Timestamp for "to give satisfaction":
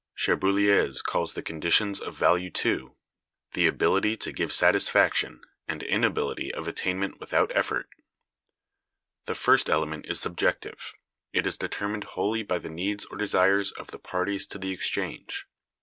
4.17-5.41